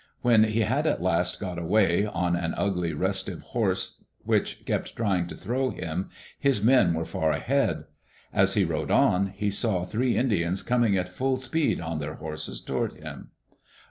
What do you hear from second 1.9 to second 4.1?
on an ugly> restive horse